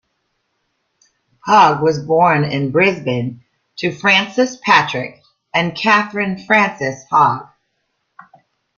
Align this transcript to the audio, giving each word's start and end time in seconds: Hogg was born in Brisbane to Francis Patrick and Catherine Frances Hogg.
Hogg 1.45 1.83
was 1.83 2.03
born 2.03 2.43
in 2.43 2.71
Brisbane 2.71 3.43
to 3.75 3.91
Francis 3.91 4.57
Patrick 4.57 5.21
and 5.53 5.77
Catherine 5.77 6.43
Frances 6.43 7.03
Hogg. 7.11 7.47